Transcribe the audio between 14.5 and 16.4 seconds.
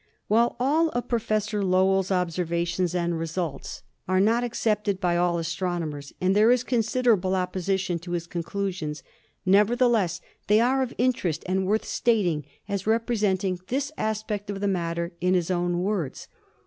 the matter in his own words.